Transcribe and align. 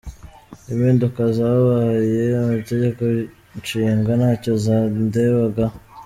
Impinduka 0.71 1.21
zabaye 1.37 2.21
mu 2.45 2.51
Itegeko 2.61 3.01
Nshinga 3.59 4.11
ntacyo 4.19 4.53
zandebagaho. 4.65 5.77